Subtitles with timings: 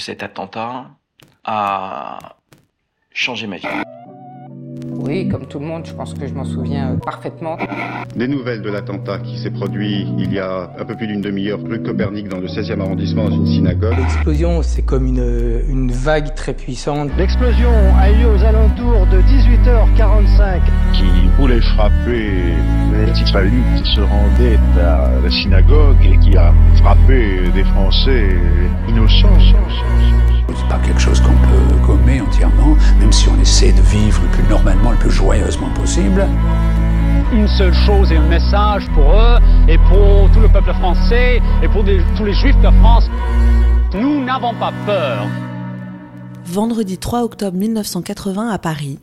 [0.00, 0.86] Cet attentat
[1.44, 2.18] a
[3.12, 3.66] changé ma vie.
[5.02, 7.58] Oui, comme tout le monde, je pense que je m'en souviens parfaitement.
[8.16, 11.60] Des nouvelles de l'attentat qui s'est produit il y a un peu plus d'une demi-heure
[11.62, 13.96] rue Copernic dans le 16e arrondissement dans une synagogue.
[13.98, 17.10] L'explosion, c'est comme une, une vague très puissante.
[17.18, 20.60] L'explosion a eu lieu aux alentours de 18h45.
[20.94, 22.54] Qui voulait frapper
[22.92, 26.52] les petits palus qui se rendaient à la synagogue et qui a
[33.60, 36.26] essaie de vivre le plus normalement, le plus joyeusement possible.
[37.32, 41.68] Une seule chose et un message pour eux et pour tout le peuple français et
[41.68, 43.04] pour des, tous les juifs de France.
[43.94, 45.26] Nous n'avons pas peur.
[46.46, 48.98] Vendredi 3 octobre 1980 à Paris,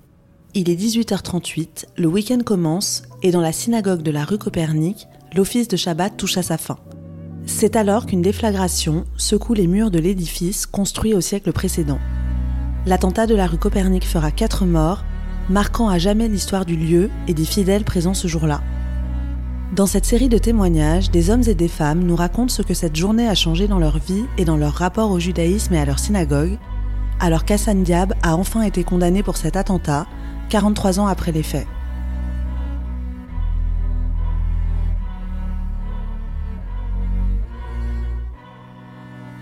[0.56, 5.68] il est 18h38, le week-end commence et dans la synagogue de la rue Copernic, l'office
[5.68, 6.78] de Shabbat touche à sa fin.
[7.46, 12.00] C'est alors qu'une déflagration secoue les murs de l'édifice construit au siècle précédent.
[12.88, 15.04] L'attentat de la rue Copernic fera quatre morts,
[15.50, 18.62] marquant à jamais l'histoire du lieu et des fidèles présents ce jour-là.
[19.76, 22.96] Dans cette série de témoignages, des hommes et des femmes nous racontent ce que cette
[22.96, 26.00] journée a changé dans leur vie et dans leur rapport au judaïsme et à leur
[26.00, 26.58] synagogue,
[27.20, 30.08] alors qu'Hassan Diab a enfin été condamné pour cet attentat,
[30.48, 31.68] 43 ans après les faits.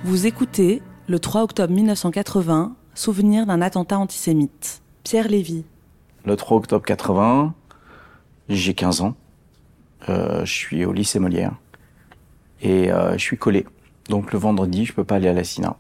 [0.04, 4.82] Vous écoutez, le 3 octobre 1980, souvenir d'un attentat antisémite.
[5.04, 5.66] Pierre Lévy.
[6.26, 7.54] Le 3 octobre 80,
[8.50, 9.16] j'ai 15 ans.
[10.10, 11.54] Euh, je suis au lycée Molière.
[12.62, 13.66] Et euh, je suis collé.
[14.10, 15.76] Donc le vendredi, je peux pas aller à la SINA.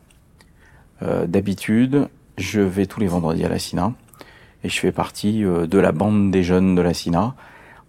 [1.01, 3.93] Euh, D'habitude, je vais tous les vendredis à la SINA.
[4.63, 7.35] Et je fais partie de la bande des jeunes de la SINA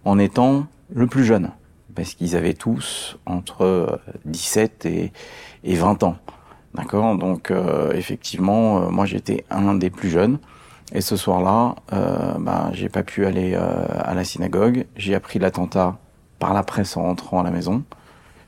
[0.05, 1.51] en étant le plus jeune.
[1.95, 5.11] Parce qu'ils avaient tous entre 17 et,
[5.63, 6.17] et 20 ans.
[6.73, 10.39] D'accord Donc euh, effectivement, euh, moi j'étais un des plus jeunes.
[10.93, 14.85] Et ce soir-là, euh, ben, j'ai pas pu aller euh, à la synagogue.
[14.95, 15.97] J'ai appris l'attentat
[16.39, 17.83] par la presse en rentrant à la maison.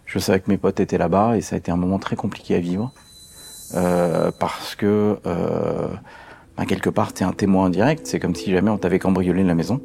[0.06, 2.56] Je savais que mes potes étaient là-bas et ça a été un moment très compliqué
[2.56, 2.92] à vivre.
[3.76, 8.08] Euh, parce que ben, quelque part, t'es un témoin indirect.
[8.08, 9.82] C'est comme si jamais on t'avait cambriolé la maison.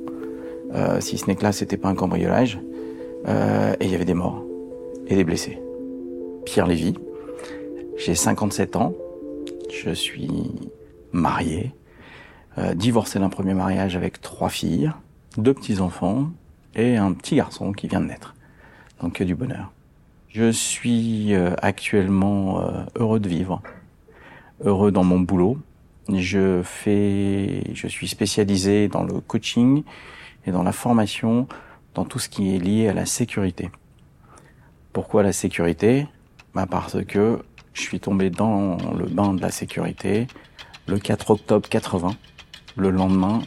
[1.00, 2.60] si ce n'est que là, c'était pas un cambriolage.
[3.26, 4.42] et il y avait des morts
[5.08, 5.60] et des blessés.
[6.46, 6.94] Pierre Lévy,
[7.96, 8.94] j'ai 57 ans,
[9.72, 10.50] je suis
[11.12, 11.72] marié,
[12.58, 14.92] euh, divorcé d'un premier mariage avec trois filles,
[15.36, 16.30] deux petits-enfants
[16.74, 18.34] et un petit garçon qui vient de naître.
[19.00, 19.72] Donc du bonheur.
[20.28, 23.62] Je suis euh, actuellement euh, heureux de vivre,
[24.64, 25.58] heureux dans mon boulot.
[26.12, 29.84] Je fais, je suis spécialisé dans le coaching
[30.46, 31.46] et dans la formation,
[31.94, 33.70] dans tout ce qui est lié à la sécurité.
[34.92, 36.06] Pourquoi la sécurité?
[36.54, 37.40] Bah Parce que
[37.74, 40.26] je suis tombé dans le bain de la sécurité
[40.86, 42.14] le 4 octobre 80,
[42.76, 43.40] le lendemain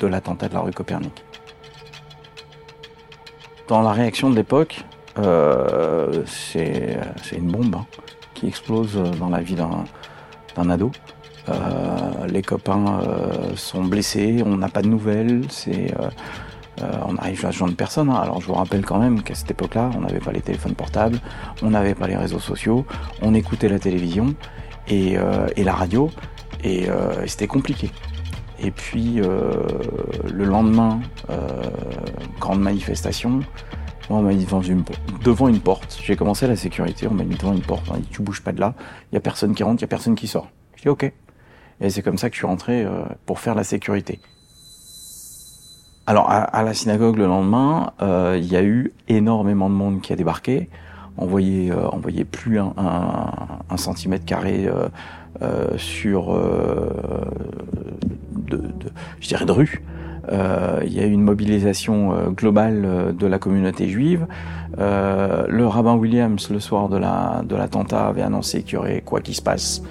[0.00, 1.24] de l'attentat de la rue Copernic.
[3.68, 4.80] Dans la réaction de l'époque,
[5.18, 6.98] euh, c'est
[7.36, 7.86] une bombe hein,
[8.34, 10.90] qui explose dans la vie d'un ado.
[11.48, 15.42] Euh, les copains euh, sont blessés, on n'a pas de nouvelles,
[17.06, 18.10] on arrive à joindre personne.
[18.10, 18.20] Hein.
[18.22, 21.18] Alors je vous rappelle quand même qu'à cette époque-là, on n'avait pas les téléphones portables,
[21.62, 22.86] on n'avait pas les réseaux sociaux,
[23.22, 24.34] on écoutait la télévision
[24.88, 26.10] et, euh, la radio,
[26.64, 27.90] et, euh, et c'était compliqué.
[28.60, 31.00] Et puis le lendemain,
[32.40, 33.40] grande manifestation,
[34.10, 34.82] on m'a mis devant une,
[35.22, 36.00] devant une porte.
[36.02, 37.84] J'ai commencé la sécurité, on m'a mis devant une porte.
[37.88, 38.74] On m'a dit, tu bouges pas de là,
[39.12, 40.48] il y a personne qui rentre, il y a personne qui sort.
[40.74, 41.12] Je dis, ok.
[41.80, 42.84] Et c'est comme ça que je suis rentré
[43.26, 44.18] pour faire la sécurité.
[46.08, 50.00] Alors à, à, la synagogue le lendemain, euh, il y a eu énormément de monde
[50.00, 50.70] qui a débarqué.
[51.18, 53.30] On voyait, euh, on voyait plus un, un,
[53.68, 54.70] un centimètre carré
[55.42, 56.34] euh, sur,
[58.34, 58.72] de, de,
[59.20, 59.82] je dirais, de rue.
[60.32, 64.26] Il y a eu une mobilisation globale de la communauté juive.
[64.78, 69.20] le rabbin Williams, le soir de la de l'attentat, avait annoncé qu'il y aurait quoi
[69.20, 69.82] qu'il se passe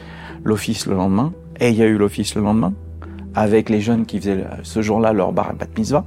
[0.43, 1.31] l'office le lendemain.
[1.59, 2.73] Et il y a eu l'office le lendemain
[3.37, 6.03] avec les jeunes qui faisaient ce jour-là leur bar bat mitzvah.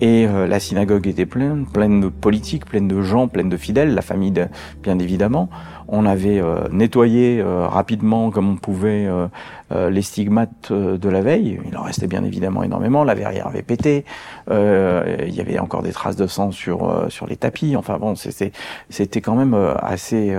[0.00, 3.94] Et euh, la synagogue était pleine, pleine de politiques, pleine de gens, pleine de fidèles,
[3.94, 4.46] la famille de,
[4.82, 5.50] bien évidemment.
[5.92, 11.60] On avait euh, nettoyé euh, rapidement comme on pouvait euh, les stigmates de la veille.
[11.66, 13.02] Il en restait bien évidemment énormément.
[13.02, 14.04] La verrière avait pété.
[14.48, 17.76] il y avait encore des traces de sang sur sur les tapis.
[17.76, 20.36] Enfin bon, c'était quand même assez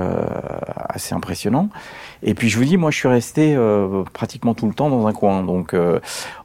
[0.89, 1.69] assez impressionnant.
[2.23, 3.57] Et puis je vous dis, moi je suis resté
[4.11, 5.43] pratiquement tout le temps dans un coin.
[5.43, 5.73] Donc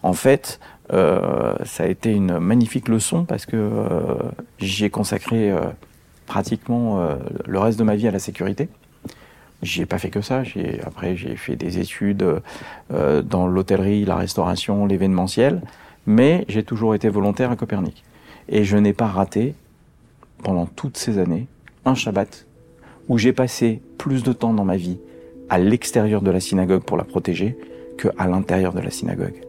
[0.04, 0.60] en fait.
[0.92, 4.14] Euh, ça a été une magnifique leçon parce que euh,
[4.58, 5.60] j'y ai consacré euh,
[6.26, 7.08] pratiquement
[7.46, 8.68] le reste de ma vie à la sécurité
[9.62, 10.42] J'ai pas fait que ça.
[10.42, 12.40] J'ai, après, j'ai fait des études
[12.92, 15.62] euh, dans l'hôtellerie, la restauration, l'événementiel,
[16.06, 18.02] mais j'ai toujours été volontaire à Copernic.
[18.48, 19.54] Et je n'ai pas raté,
[20.42, 21.46] pendant toutes ces années,
[21.84, 22.46] un Shabbat
[23.08, 24.98] où j'ai passé plus de temps dans ma vie
[25.48, 27.56] à l'extérieur de la synagogue pour la protéger
[27.98, 29.46] que à l'intérieur de la synagogue.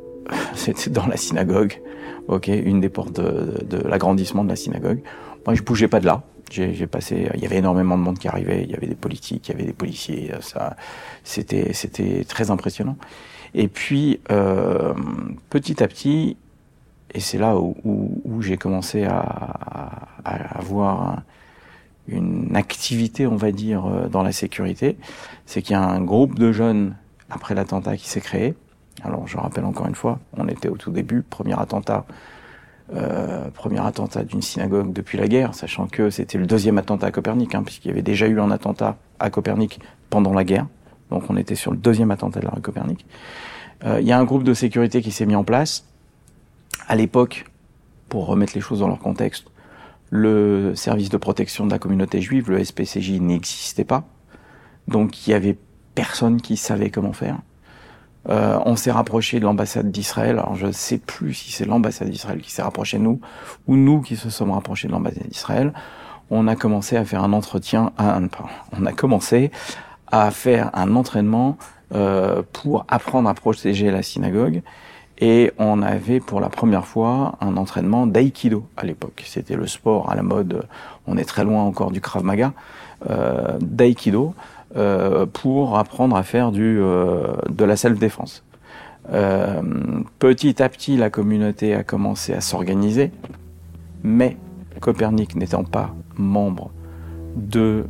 [0.58, 1.82] C'était dans la synagogue,
[2.28, 5.02] ok, une des portes de, de l'agrandissement de la synagogue.
[5.46, 6.24] Moi, je bougeais pas de là.
[6.50, 9.50] J'ai passé, il y avait énormément de monde qui arrivait, il y avait des politiques,
[9.50, 10.78] il y avait des policiers, ça,
[11.26, 12.98] c'était, c'était très impressionnant.
[13.54, 14.94] Et puis, euh,
[15.50, 16.38] petit à petit,
[17.14, 19.20] et c'est là où, où, où j'ai commencé à,
[20.24, 21.22] à, avoir
[22.08, 24.98] une activité, on va dire, euh, dans la sécurité,
[25.46, 26.96] c'est qu'il y a un groupe de jeunes
[27.30, 28.54] après l'attentat qui s'est créé.
[29.04, 32.06] Alors, je rappelle encore une fois, on était au tout début, premier attentat
[32.96, 37.12] euh, premier attentat d'une synagogue depuis la guerre, sachant que c'était le deuxième attentat à
[37.12, 40.68] Copernic, hein, puisqu'il y avait déjà eu un attentat à Copernic pendant la guerre.
[41.10, 43.06] Donc on était sur le deuxième attentat de la rue Copernic.
[43.84, 45.86] Euh, il y a un groupe de sécurité qui s'est mis en place.
[46.88, 47.46] À l'époque,
[48.08, 49.48] pour remettre les choses dans leur contexte,
[50.10, 54.08] le service de protection de la communauté juive, le SPCJ, n'existait pas.
[54.88, 55.58] Donc il y avait
[55.94, 57.40] personne qui savait comment faire.
[58.30, 60.40] Euh, on s'est rapproché de l'ambassade d'Israël.
[60.40, 63.22] Alors je ne sais plus si c'est l'ambassade d'Israël qui s'est rapproché de nous
[63.68, 65.74] ou nous qui se sommes rapprochés de l'ambassade d'Israël.
[66.30, 69.52] On a commencé à faire un entretien, on a commencé
[70.12, 71.58] à faire un entraînement
[71.96, 74.62] euh, pour apprendre à protéger la synagogue.
[75.20, 79.24] Et on avait pour la première fois un entraînement d'aïkido à l'époque.
[79.26, 80.68] C'était le sport à la mode,
[81.08, 82.54] on est très loin encore du Krav Maga,
[83.10, 84.36] euh, d'aïkido.
[84.76, 88.44] Euh, pour apprendre à faire euh, de la self-défense.
[89.14, 89.62] Euh,
[90.20, 93.12] petit à petit, la communauté a commencé à s'organiser,
[94.04, 94.36] mais
[94.82, 96.72] Copernic n'étant pas membre
[97.38, 97.86] du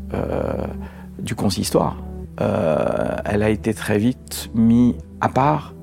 [1.35, 1.97] consistoire,
[2.37, 5.73] elle a été très vite mise à part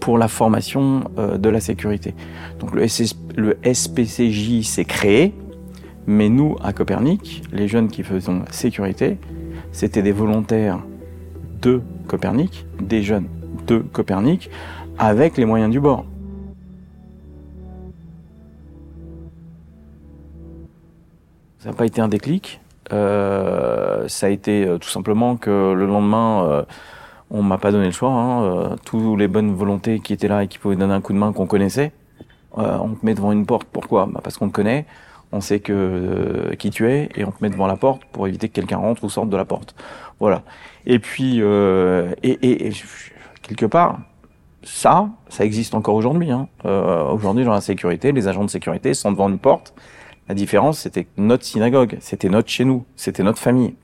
[0.00, 2.14] pour la formation de la sécurité.
[2.58, 2.86] Donc le
[3.62, 5.34] SPCJ s'est créé,
[6.06, 9.18] mais nous, à Copernic, les jeunes qui faisons sécurité,
[9.76, 10.78] c'était des volontaires
[11.60, 13.28] de Copernic, des jeunes
[13.66, 14.48] de Copernic,
[14.96, 16.06] avec les moyens du bord.
[21.58, 22.58] Ça n'a pas été un déclic.
[22.90, 26.62] Euh, ça a été euh, tout simplement que le lendemain, euh,
[27.30, 28.08] on m'a pas donné le choix.
[28.08, 31.18] Hein, tous les bonnes volontés qui étaient là et qui pouvaient donner un coup de
[31.18, 31.92] main qu'on connaissait,
[32.54, 33.68] on te met devant une porte.
[33.70, 34.06] Pourquoi?
[34.06, 34.86] Bah Parce qu'on te connaît
[35.32, 38.26] on sait que euh, qui tu es et on te met devant la porte pour
[38.26, 39.74] éviter que quelqu'un rentre ou sorte de la porte.
[40.20, 40.42] Voilà.
[40.86, 42.72] Et puis euh, et, et,
[43.42, 43.98] quelque part,
[44.62, 46.30] ça, ça existe encore aujourd'hui.
[46.30, 46.48] Hein.
[46.64, 49.74] Euh, aujourd'hui, dans la sécurité, les agents de sécurité sont devant une porte.
[50.28, 53.74] La différence, c'était notre synagogue, c'était notre chez nous, c'était notre famille.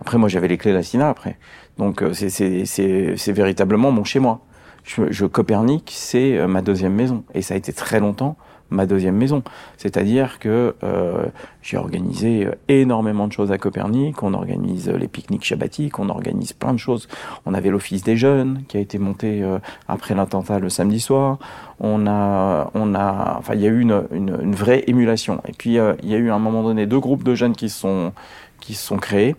[0.00, 1.38] Après, moi, j'avais les clés de la synagogue après.
[1.78, 4.40] Donc, euh, c'est véritablement mon chez moi.
[4.84, 7.24] Je, je Copernic, c'est euh, ma deuxième maison.
[7.34, 8.36] Et ça a été très longtemps
[8.70, 9.42] ma deuxième maison.
[9.76, 11.26] C'est-à-dire que euh,
[11.62, 16.72] j'ai organisé énormément de choses à Copernic, on organise les pique-niques shabbatiques, on organise plein
[16.72, 17.08] de choses.
[17.46, 19.58] On avait l'office des jeunes qui a été monté euh,
[19.88, 21.38] après l'attentat le samedi soir.
[21.80, 25.40] On a, on a, enfin, il y a eu une, une, vraie émulation.
[25.48, 27.54] Et puis euh, il y a eu à un moment donné deux groupes de jeunes
[27.54, 28.12] qui sont
[28.60, 29.36] qui se sont créés.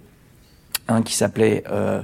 [0.87, 2.01] Un qui s'appelait euh, euh,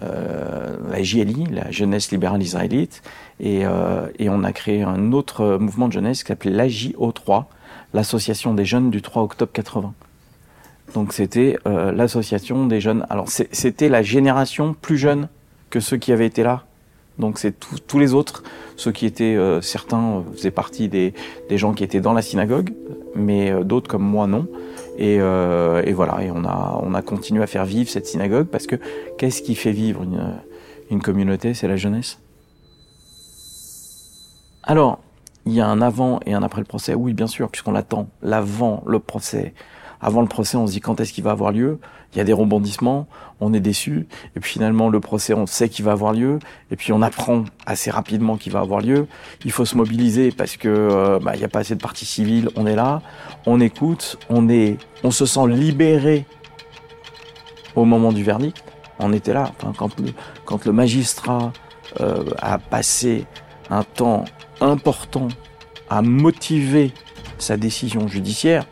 [0.00, 3.02] la JLI, la Jeunesse libérale israélite,
[3.40, 7.44] et, euh, et, on a créé un autre mouvement de jeunesse qui s'appelait l'AJO3,
[7.94, 9.94] l'association des jeunes du 3 octobre 80.
[10.94, 13.06] Donc c'était euh, l'association des jeunes.
[13.10, 15.28] Alors c'était la génération plus jeune
[15.70, 16.64] que ceux qui avaient été là.
[17.18, 17.54] Donc c'est
[17.86, 18.42] tous les autres,
[18.76, 21.14] ceux qui étaient, euh, certains faisaient partie des,
[21.48, 22.74] des, gens qui étaient dans la synagogue,
[23.14, 24.46] mais euh, d'autres comme moi non.
[24.98, 28.46] Et, euh, et, voilà, et on a, on a continué à faire vivre cette synagogue
[28.46, 28.76] parce que
[29.18, 30.40] qu'est-ce qui fait vivre une,
[30.90, 31.52] une communauté?
[31.54, 32.18] C'est la jeunesse.
[34.62, 34.98] Alors,
[35.44, 36.94] il y a un avant et un après le procès.
[36.94, 39.54] Oui, bien sûr, puisqu'on attend l'avant le procès.
[40.00, 41.78] Avant le procès, on se dit quand est-ce qu'il va avoir lieu?
[42.12, 43.06] Il y a des rebondissements,
[43.40, 44.06] on est déçu.
[44.36, 46.38] Et puis finalement, le procès, on sait qu'il va avoir lieu.
[46.70, 49.06] Et puis on apprend assez rapidement qu'il va avoir lieu.
[49.44, 52.06] Il faut se mobiliser parce que euh, bah, il n'y a pas assez de parties
[52.06, 52.48] civiles.
[52.56, 53.02] On est là,
[53.46, 56.26] on écoute, on est, on se sent libéré
[57.74, 58.62] au moment du verdict.
[58.98, 60.12] On était là quand, le,
[60.46, 61.52] quand le magistrat
[62.00, 63.26] euh, a passé
[63.68, 64.24] un temps
[64.60, 65.28] important
[65.90, 66.92] à motiver
[67.38, 68.66] sa décision judiciaire,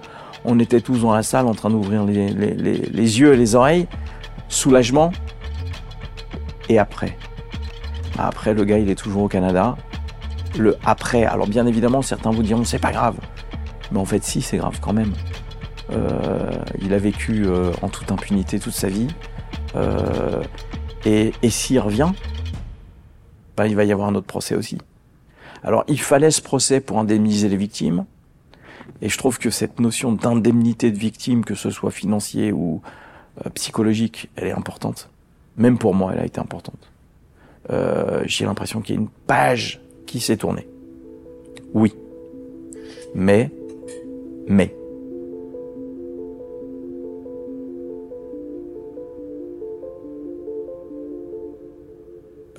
[0.44, 3.86] on était tous dans la salle en train d'ouvrir les, yeux et les oreilles,
[4.48, 5.12] soulagement,
[6.68, 7.16] et après.
[8.18, 9.76] Après, le gars, il est toujours au Canada.
[10.58, 13.16] Le après, alors bien évidemment, certains vous diront c'est pas grave.
[13.90, 15.12] Mais en fait, si, c'est grave quand même.
[15.92, 19.08] Euh, il a vécu euh, en toute impunité toute sa vie.
[19.76, 20.42] Euh,
[21.04, 22.12] Et, et s'il revient,
[23.56, 24.78] bah, il va y avoir un autre procès aussi.
[25.62, 28.04] Alors il fallait ce procès pour indemniser les victimes.
[29.02, 32.82] Et je trouve que cette notion d'indemnité de victime, que ce soit financier ou
[33.44, 35.10] euh, psychologique, elle est importante.
[35.56, 36.90] Même pour moi, elle a été importante.
[37.70, 40.66] Euh, J'ai l'impression qu'il y a une page qui s'est tournée.
[41.72, 41.94] Oui.
[43.14, 43.50] Mais,
[44.46, 44.74] mais.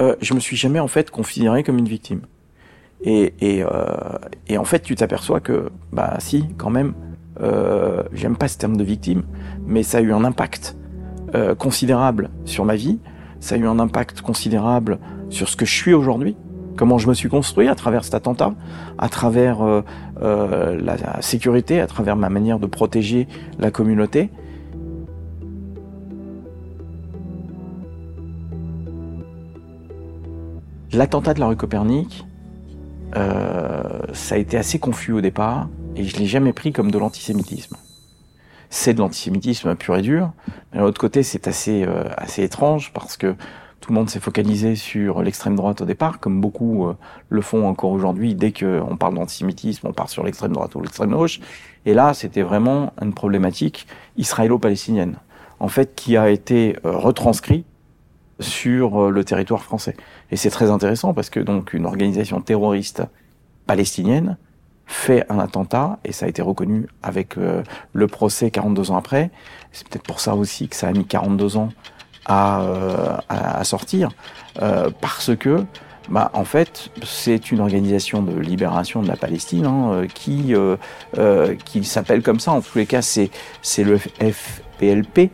[0.02, 2.22] Euh, je me suis jamais en fait considéré comme une victime.
[3.06, 3.70] Et, et, euh,
[4.48, 6.94] et en fait, tu t'aperçois que, bah si, quand même,
[7.42, 9.24] euh, j'aime pas ce terme de victime,
[9.66, 10.76] mais ça a eu un impact
[11.36, 13.00] euh, considérable sur ma vie,
[13.40, 16.36] ça a eu un impact considérable sur ce que je suis aujourd'hui,
[16.76, 18.54] comment je me suis construit à travers cet attentat,
[18.98, 19.82] à travers euh,
[20.22, 23.28] euh, la, sécurité, à travers ma manière de protéger
[23.60, 24.30] la communauté.
[30.94, 32.26] L'attentat de la rue Copernic,
[33.16, 37.78] ça a été assez confus au départ et je l'ai jamais pris comme de l'antisémitisme.
[38.70, 40.32] C'est de l'antisémitisme pur et dur,
[40.74, 43.36] mais d'un autre côté c'est assez euh, assez étrange parce que
[43.80, 46.96] tout le monde s'est focalisé sur l'extrême droite au départ, comme beaucoup euh,
[47.30, 48.34] le font encore aujourd'hui.
[48.34, 51.40] Dès qu'on parle d'antisémitisme, on part sur l'extrême droite ou l'extrême gauche.
[51.86, 53.86] Et là, c'était vraiment une problématique
[54.18, 55.18] israélo-palestinienne,
[55.60, 57.64] en fait, qui a été euh, retranscrit
[58.40, 59.96] sur euh, le territoire français.
[60.32, 63.04] Et c'est très intéressant parce que donc une organisation terroriste
[63.66, 64.38] palestinienne
[64.86, 67.64] fait un attentat et ça a été reconnu avec euh,
[67.94, 69.32] le procès 42 ans après.
[69.72, 71.70] C'est peut-être pour ça aussi que ça a mis 42 ans
[72.26, 74.10] à, euh, à, à sortir
[74.62, 75.66] euh, parce que
[76.10, 81.56] bah, en fait, c'est une organisation de libération de la Palestine hein, euh, qui euh,
[81.66, 82.52] qui s'appelle comme ça.
[82.52, 85.32] En tous les cas, c'est c'est le FPLP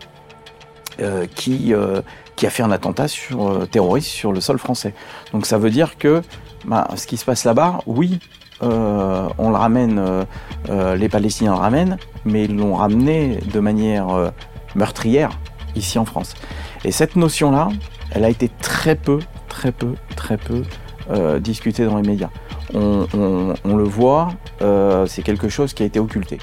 [1.01, 2.01] euh, qui euh,
[2.35, 4.93] qui a fait un attentat sur euh, terroriste sur le sol français.
[5.33, 6.21] Donc ça veut dire que
[6.65, 8.19] bah, ce qui se passe là-bas, oui,
[8.61, 9.99] on le ramène,
[10.69, 14.31] les Palestiniens le ramènent, mais ils l'ont ramené de manière
[14.75, 15.31] meurtrière
[15.75, 16.35] ici en France.
[16.83, 17.69] Et cette notion-là,
[18.11, 19.17] elle a été très peu,
[19.49, 20.61] très peu, très peu
[21.39, 22.29] discutée dans les médias.
[22.75, 24.29] On, le voit,
[25.07, 26.37] c'est quelque chose qui a été occulté.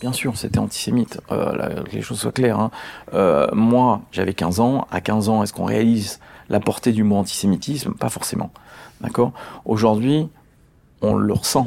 [0.00, 2.58] Bien sûr, c'était antisémite, euh, que les choses soient claires.
[2.58, 2.70] hein.
[3.12, 4.86] Euh, moi, j'avais 15 ans.
[4.90, 7.92] À 15 ans, est-ce qu'on réalise la portée du mot antisémitisme?
[7.92, 8.50] Pas forcément.
[9.02, 9.32] D'accord?
[9.66, 10.28] Aujourd'hui,
[11.02, 11.66] on le ressent.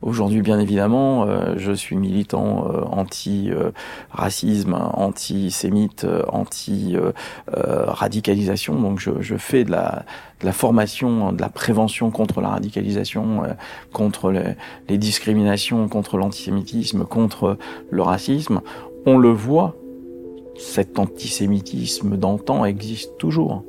[0.00, 8.80] Aujourd'hui, bien évidemment, euh, je suis militant euh, anti-racisme, antisémite, euh, anti-radicalisation.
[8.80, 10.04] donc, je, je fais de la,
[10.40, 13.54] de la formation, de la prévention contre la radicalisation, euh,
[13.92, 14.54] contre les,
[14.88, 17.58] les discriminations, contre l'antisémitisme, contre
[17.90, 18.60] le racisme.
[19.04, 19.74] On le voit,
[20.56, 23.64] cet antisémitisme d'antan existe toujours.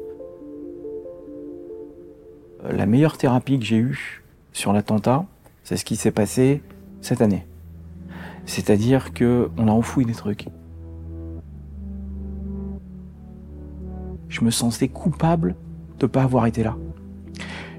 [2.65, 4.21] Euh, La meilleure thérapie que j'ai eue
[4.53, 5.25] sur l'attentat,
[5.69, 6.63] c'est ce qui s'est passé
[6.99, 7.45] cette année.
[8.47, 10.47] C'est-à-dire que on a enfoui des trucs.
[14.29, 15.55] Je me sentais coupable
[15.99, 16.75] de pas avoir été là.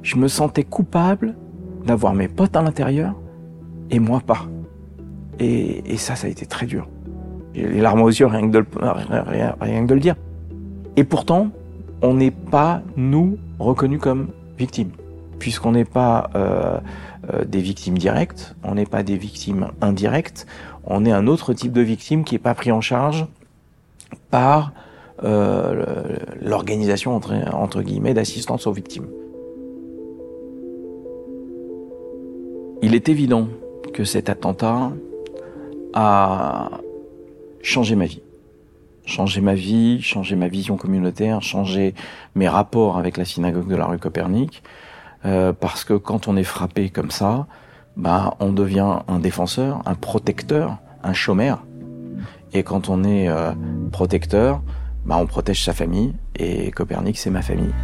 [0.04, 1.34] Je me sentais coupable
[1.84, 3.16] d'avoir mes potes à l'intérieur
[3.90, 4.46] et moi pas.
[5.40, 6.88] Et, ça, ça a été très dur.
[7.54, 10.14] J'ai les larmes aux yeux rien que de le dire.
[10.94, 11.48] Et pourtant,
[12.02, 14.92] on n'est pas, nous, reconnus comme victimes.
[15.40, 16.78] Puisqu'on n'est pas euh,
[17.32, 20.46] euh, des victimes directes, on n'est pas des victimes indirectes,
[20.84, 23.26] on est un autre type de victime qui n'est pas pris en charge
[24.30, 24.72] par
[25.24, 29.08] euh, l'organisation entre guillemets d'assistance aux victimes.
[32.82, 33.48] Il est évident
[33.94, 34.92] que cet attentat
[35.94, 36.70] a
[37.62, 38.22] changé ma vie.
[39.06, 41.94] Changé ma vie, changé ma vision communautaire, changé
[42.34, 44.62] mes rapports avec la synagogue de la rue Copernic.
[45.24, 47.46] Euh, parce que quand on est frappé comme ça,
[47.96, 51.64] bah, on devient un défenseur, un protecteur, un chômeur.
[52.52, 53.52] Et quand on est euh,
[53.92, 54.62] protecteur,
[55.04, 56.14] bah, on protège sa famille.
[56.36, 57.74] Et Copernic, c'est ma famille.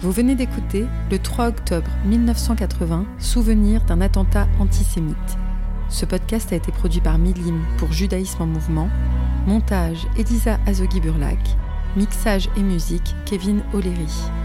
[0.00, 5.16] Vous venez d'écouter le 3 octobre 1980, souvenir d'un attentat antisémite.
[5.88, 8.90] Ce podcast a été produit par Milim pour Judaïsme en mouvement.
[9.46, 11.38] Montage Elisa Azogui-Burlac.
[11.96, 14.43] Mixage et musique Kevin O'Leary.